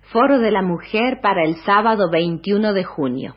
[0.00, 3.34] Foro de la Mujer para el sábado 21 de junio.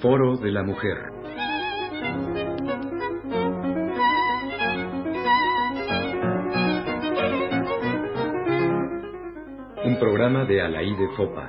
[0.00, 1.13] Foro de la Mujer.
[9.94, 11.48] Un programa de Alaí Fopa.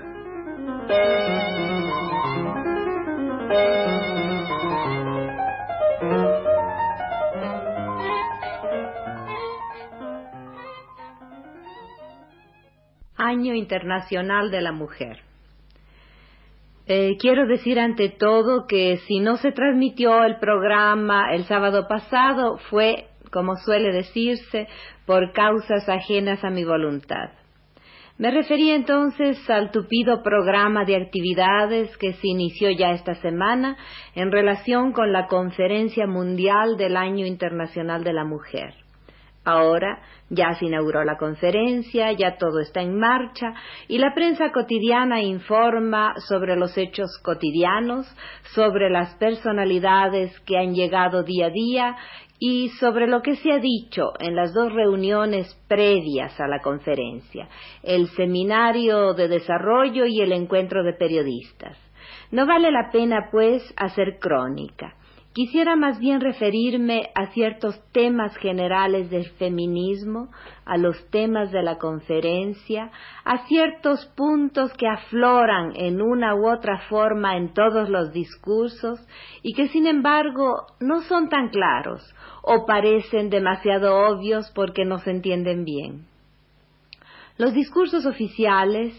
[13.17, 15.21] Año Internacional de la Mujer.
[16.85, 22.59] Eh, quiero decir ante todo que si no se transmitió el programa el sábado pasado
[22.69, 24.67] fue, como suele decirse,
[25.07, 27.31] por causas ajenas a mi voluntad.
[28.17, 33.75] Me refería entonces al tupido programa de actividades que se inició ya esta semana
[34.15, 38.84] en relación con la Conferencia Mundial del Año Internacional de la Mujer.
[39.45, 43.53] Ahora ya se inauguró la conferencia, ya todo está en marcha
[43.87, 48.07] y la prensa cotidiana informa sobre los hechos cotidianos,
[48.55, 51.95] sobre las personalidades que han llegado día a día
[52.39, 57.47] y sobre lo que se ha dicho en las dos reuniones previas a la conferencia,
[57.83, 61.77] el seminario de desarrollo y el encuentro de periodistas.
[62.31, 64.95] No vale la pena, pues, hacer crónica.
[65.35, 70.29] Quisiera más bien referirme a ciertos temas generales del feminismo,
[70.63, 72.89] a los temas de la conferencia,
[73.25, 79.05] a ciertos puntos que afloran en una u otra forma en todos los discursos
[79.43, 85.11] y que sin embargo no son tan claros o parecen demasiado obvios porque no se
[85.11, 86.05] entienden bien.
[87.37, 88.93] Los discursos oficiales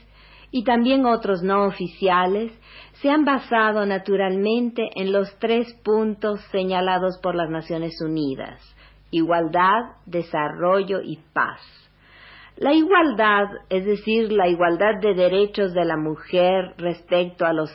[0.51, 2.53] y también otros no oficiales
[2.95, 8.61] se han basado naturalmente en los tres puntos señalados por las Naciones Unidas,
[9.11, 11.61] igualdad, desarrollo y paz.
[12.57, 17.71] La igualdad, es decir, la igualdad de derechos de la mujer respecto a los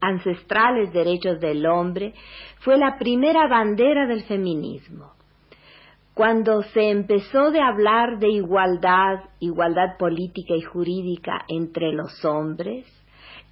[0.00, 2.14] ancestrales derechos del hombre,
[2.60, 5.17] fue la primera bandera del feminismo.
[6.18, 12.86] Cuando se empezó de hablar de igualdad, igualdad política y jurídica entre los hombres,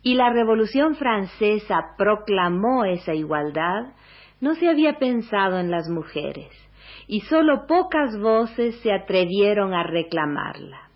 [0.03, 3.93] y la Revolución Francesa proclamó esa igualdad,
[4.41, 6.51] no se había pensado en las mujeres,
[7.07, 10.91] y solo pocas voces se atrevieron a reclamarla.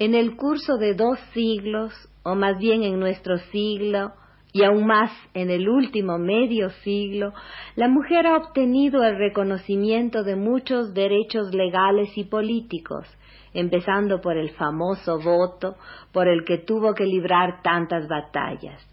[0.00, 1.92] En el curso de dos siglos,
[2.24, 4.14] o más bien en nuestro siglo,
[4.58, 7.32] y aún más en el último medio siglo,
[7.76, 13.06] la mujer ha obtenido el reconocimiento de muchos derechos legales y políticos,
[13.54, 15.76] empezando por el famoso voto
[16.12, 18.84] por el que tuvo que librar tantas batallas.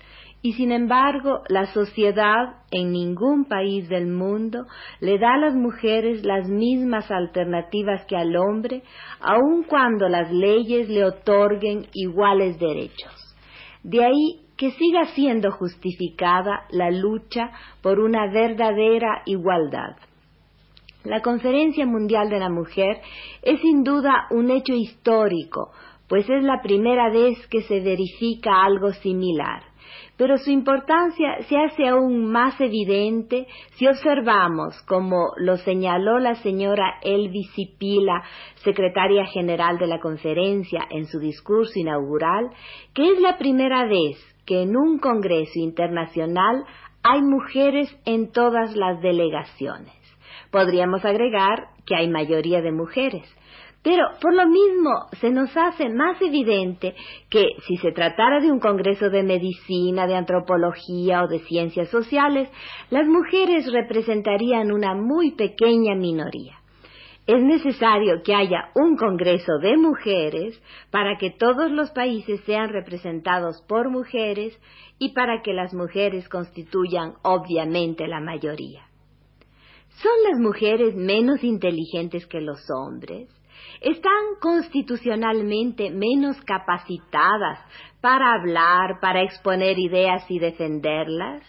[0.43, 4.67] Y sin embargo, la sociedad en ningún país del mundo
[4.99, 8.83] le da a las mujeres las mismas alternativas que al hombre,
[9.19, 13.35] aun cuando las leyes le otorguen iguales derechos.
[13.81, 17.51] De ahí que siga siendo justificada la lucha
[17.81, 19.97] por una verdadera igualdad.
[21.03, 22.99] La Conferencia Mundial de la Mujer
[23.43, 25.71] es sin duda un hecho histórico,
[26.07, 29.63] pues es la primera vez que se verifica algo similar.
[30.17, 36.99] Pero su importancia se hace aún más evidente si observamos, como lo señaló la señora
[37.03, 38.23] Elvi Sipila,
[38.63, 42.49] secretaria general de la conferencia, en su discurso inaugural,
[42.93, 46.65] que es la primera vez que en un Congreso internacional
[47.03, 49.93] hay mujeres en todas las delegaciones.
[50.51, 53.23] Podríamos agregar que hay mayoría de mujeres.
[53.83, 54.89] Pero por lo mismo
[55.21, 56.95] se nos hace más evidente
[57.29, 62.49] que si se tratara de un congreso de medicina, de antropología o de ciencias sociales,
[62.89, 66.57] las mujeres representarían una muy pequeña minoría.
[67.27, 73.63] Es necesario que haya un Congreso de mujeres para que todos los países sean representados
[73.67, 74.55] por mujeres
[74.99, 78.83] y para que las mujeres constituyan obviamente la mayoría.
[79.89, 83.27] ¿Son las mujeres menos inteligentes que los hombres?
[83.81, 87.59] ¿Están constitucionalmente menos capacitadas
[88.01, 91.41] para hablar, para exponer ideas y defenderlas?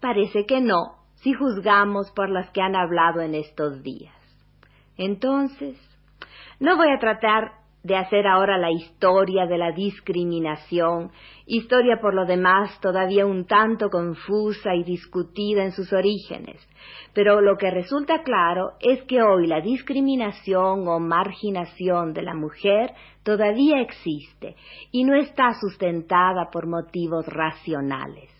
[0.00, 4.17] Parece que no, si juzgamos por las que han hablado en estos días.
[4.98, 5.78] Entonces,
[6.60, 7.52] no voy a tratar
[7.84, 11.12] de hacer ahora la historia de la discriminación,
[11.46, 16.60] historia por lo demás todavía un tanto confusa y discutida en sus orígenes.
[17.14, 22.92] Pero lo que resulta claro es que hoy la discriminación o marginación de la mujer
[23.22, 24.56] todavía existe
[24.90, 28.30] y no está sustentada por motivos racionales.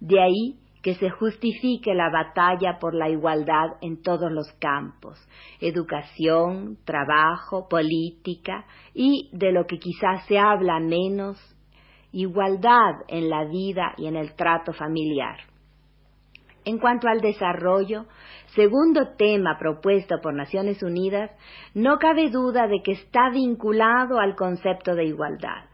[0.00, 5.18] De ahí que se justifique la batalla por la igualdad en todos los campos,
[5.58, 11.38] educación, trabajo, política y de lo que quizás se habla menos,
[12.12, 15.38] igualdad en la vida y en el trato familiar.
[16.66, 18.04] En cuanto al desarrollo,
[18.54, 21.30] segundo tema propuesto por Naciones Unidas,
[21.72, 25.73] no cabe duda de que está vinculado al concepto de igualdad.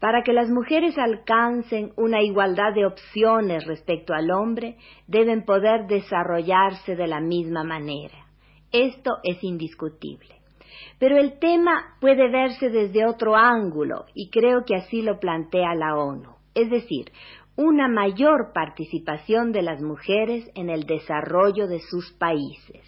[0.00, 4.76] Para que las mujeres alcancen una igualdad de opciones respecto al hombre,
[5.06, 8.26] deben poder desarrollarse de la misma manera.
[8.72, 10.36] Esto es indiscutible.
[10.98, 15.96] Pero el tema puede verse desde otro ángulo y creo que así lo plantea la
[15.96, 17.12] ONU, es decir,
[17.56, 22.82] una mayor participación de las mujeres en el desarrollo de sus países.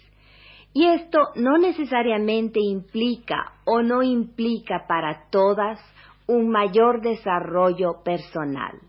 [0.73, 5.79] Y esto no necesariamente implica o no implica para todas
[6.29, 8.79] un mayor desarrollo personal.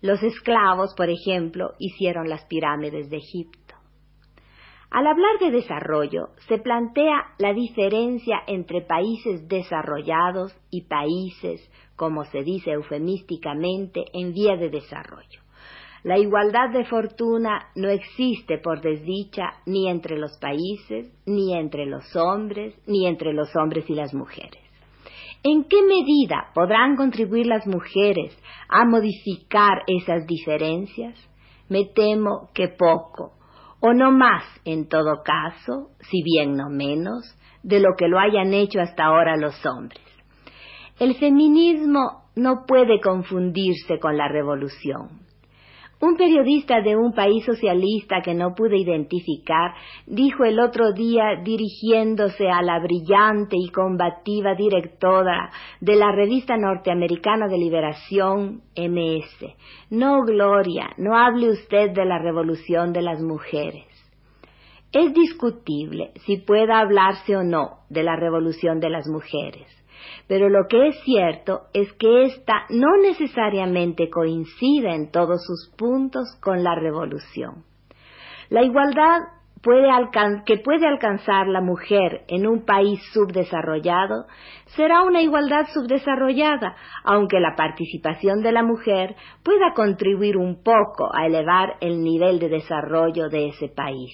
[0.00, 3.74] Los esclavos, por ejemplo, hicieron las pirámides de Egipto.
[4.90, 12.42] Al hablar de desarrollo, se plantea la diferencia entre países desarrollados y países, como se
[12.42, 15.42] dice eufemísticamente, en vía de desarrollo.
[16.02, 22.16] La igualdad de fortuna no existe por desdicha ni entre los países, ni entre los
[22.16, 24.61] hombres, ni entre los hombres y las mujeres.
[25.44, 28.36] ¿En qué medida podrán contribuir las mujeres
[28.68, 31.18] a modificar esas diferencias?
[31.68, 33.32] Me temo que poco,
[33.80, 38.54] o no más en todo caso, si bien no menos, de lo que lo hayan
[38.54, 40.02] hecho hasta ahora los hombres.
[41.00, 45.21] El feminismo no puede confundirse con la revolución.
[46.04, 49.72] Un periodista de un país socialista que no pude identificar
[50.04, 57.46] dijo el otro día dirigiéndose a la brillante y combativa directora de la revista norteamericana
[57.46, 59.54] de liberación MS,
[59.90, 63.86] No, Gloria, no hable usted de la revolución de las mujeres.
[64.90, 69.81] Es discutible si pueda hablarse o no de la revolución de las mujeres
[70.26, 76.36] pero lo que es cierto es que ésta no necesariamente coincide en todos sus puntos
[76.40, 77.64] con la revolución.
[78.48, 79.20] La igualdad
[80.44, 84.26] que puede alcanzar la mujer en un país subdesarrollado
[84.76, 89.14] será una igualdad subdesarrollada, aunque la participación de la mujer
[89.44, 94.12] pueda contribuir un poco a elevar el nivel de desarrollo de ese país.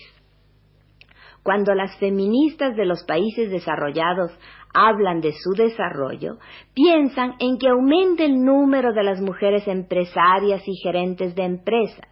[1.42, 4.38] Cuando las feministas de los países desarrollados
[4.74, 6.38] hablan de su desarrollo,
[6.74, 12.08] piensan en que aumente el número de las mujeres empresarias y gerentes de empresas,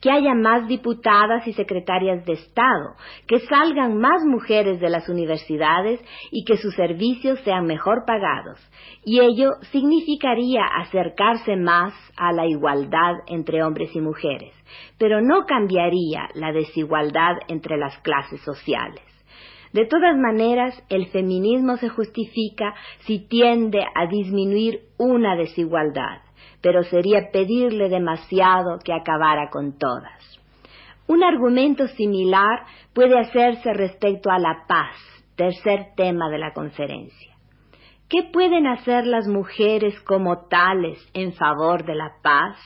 [0.00, 2.94] que haya más diputadas y secretarias de Estado,
[3.26, 6.00] que salgan más mujeres de las universidades
[6.30, 8.58] y que sus servicios sean mejor pagados.
[9.04, 14.54] Y ello significaría acercarse más a la igualdad entre hombres y mujeres,
[14.98, 19.02] pero no cambiaría la desigualdad entre las clases sociales.
[19.72, 26.22] De todas maneras, el feminismo se justifica si tiende a disminuir una desigualdad,
[26.62, 30.40] pero sería pedirle demasiado que acabara con todas.
[31.06, 34.94] Un argumento similar puede hacerse respecto a la paz,
[35.36, 37.34] tercer tema de la conferencia.
[38.08, 42.56] ¿Qué pueden hacer las mujeres como tales en favor de la paz?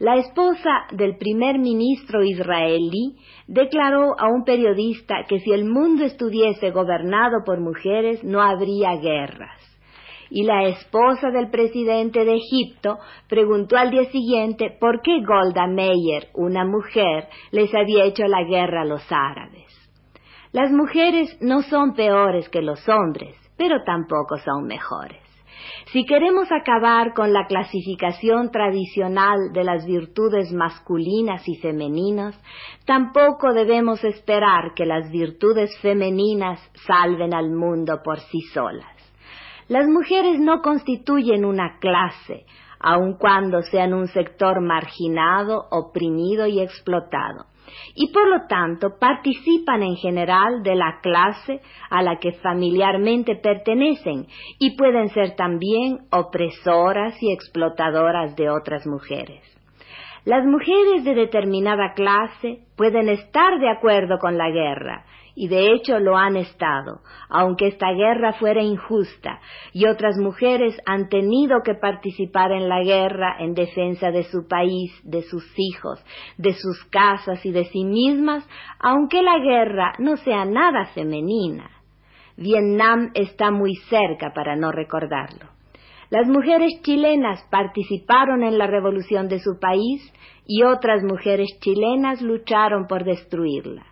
[0.00, 3.16] La esposa del primer ministro israelí
[3.48, 9.60] declaró a un periodista que si el mundo estuviese gobernado por mujeres no habría guerras.
[10.30, 16.28] Y la esposa del presidente de Egipto preguntó al día siguiente por qué Golda Meir,
[16.34, 19.66] una mujer, les había hecho la guerra a los árabes.
[20.52, 25.27] Las mujeres no son peores que los hombres, pero tampoco son mejores.
[25.92, 32.38] Si queremos acabar con la clasificación tradicional de las virtudes masculinas y femeninas,
[32.84, 38.96] tampoco debemos esperar que las virtudes femeninas salven al mundo por sí solas.
[39.68, 42.44] Las mujeres no constituyen una clase,
[42.80, 47.46] aun cuando sean un sector marginado, oprimido y explotado
[47.94, 51.60] y por lo tanto participan en general de la clase
[51.90, 54.26] a la que familiarmente pertenecen
[54.58, 59.42] y pueden ser también opresoras y explotadoras de otras mujeres.
[60.24, 65.04] Las mujeres de determinada clase pueden estar de acuerdo con la guerra
[65.40, 69.38] y de hecho lo han estado, aunque esta guerra fuera injusta,
[69.72, 74.90] y otras mujeres han tenido que participar en la guerra en defensa de su país,
[75.04, 76.04] de sus hijos,
[76.38, 78.44] de sus casas y de sí mismas,
[78.80, 81.70] aunque la guerra no sea nada femenina.
[82.36, 85.50] Vietnam está muy cerca para no recordarlo.
[86.10, 90.02] Las mujeres chilenas participaron en la revolución de su país
[90.44, 93.86] y otras mujeres chilenas lucharon por destruirla.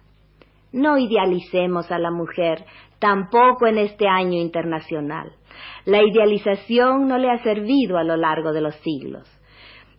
[0.73, 2.64] No idealicemos a la mujer,
[2.99, 5.32] tampoco en este año internacional.
[5.85, 9.30] La idealización no le ha servido a lo largo de los siglos.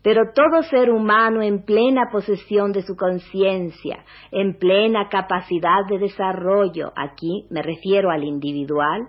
[0.04, 6.94] Pero todo ser humano en plena posesión de su conciencia, en plena capacidad de desarrollo,
[6.96, 9.08] aquí me refiero al individual,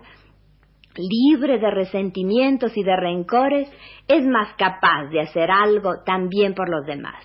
[0.97, 3.71] libre de resentimientos y de rencores,
[4.07, 7.23] es más capaz de hacer algo también por los demás.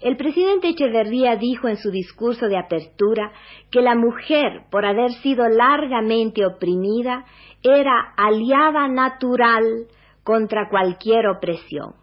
[0.00, 3.32] El presidente Echeverría dijo en su discurso de apertura
[3.70, 7.24] que la mujer, por haber sido largamente oprimida,
[7.62, 9.86] era aliada natural
[10.22, 11.94] contra cualquier opresión.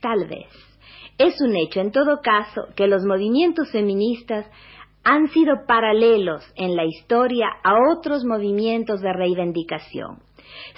[0.00, 0.48] Tal vez.
[1.18, 4.46] Es un hecho, en todo caso, que los movimientos feministas
[5.02, 10.18] han sido paralelos en la historia a otros movimientos de reivindicación.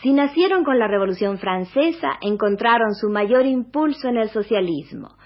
[0.02, 5.16] Si nacieron con la Revolución Francesa, encontraron su mayor impulso en el socialismo.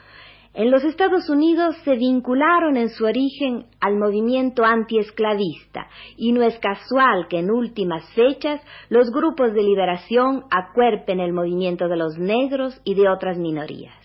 [0.54, 6.58] En los Estados Unidos se vincularon en su origen al movimiento antiesclavista y no es
[6.58, 12.78] casual que en últimas fechas los grupos de liberación acuerpen el movimiento de los negros
[12.84, 13.96] y de otras minorías.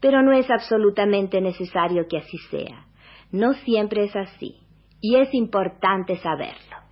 [0.00, 2.86] Pero no es absolutamente necesario que así sea.
[3.30, 4.56] No siempre es así,
[5.00, 6.83] y es importante saberlo.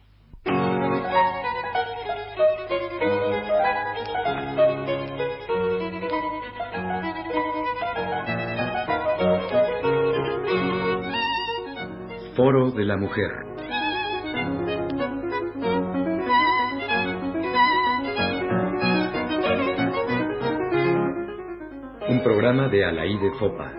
[12.44, 13.30] Foro de la Mujer.
[22.08, 23.72] Un programa de Alaí de Fopa.